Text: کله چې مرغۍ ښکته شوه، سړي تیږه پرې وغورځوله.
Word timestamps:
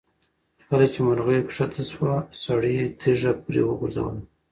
کله 0.69 0.85
چې 0.93 0.99
مرغۍ 1.07 1.39
ښکته 1.55 1.83
شوه، 1.91 2.13
سړي 2.43 2.75
تیږه 3.01 3.31
پرې 3.43 3.61
وغورځوله. 3.65 4.21